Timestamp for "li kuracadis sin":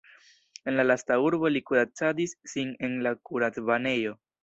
1.53-2.75